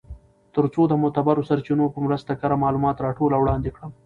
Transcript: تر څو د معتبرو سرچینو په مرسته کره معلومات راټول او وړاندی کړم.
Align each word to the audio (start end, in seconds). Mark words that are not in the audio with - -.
تر 0.55 0.65
څو 0.73 0.81
د 0.87 0.93
معتبرو 1.01 1.47
سرچینو 1.49 1.85
په 1.93 1.99
مرسته 2.05 2.31
کره 2.41 2.55
معلومات 2.63 2.97
راټول 3.05 3.31
او 3.33 3.41
وړاندی 3.43 3.71
کړم. 3.75 3.91